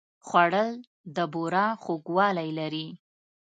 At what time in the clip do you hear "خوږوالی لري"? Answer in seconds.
1.83-2.87